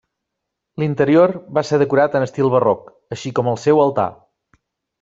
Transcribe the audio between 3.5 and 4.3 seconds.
el seu altar.